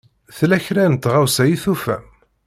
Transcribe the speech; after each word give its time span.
Tella 0.37 0.57
kra 0.65 0.83
n 0.91 0.95
tɣawsa 0.95 1.43
i 1.47 1.55
tufam? 1.63 2.05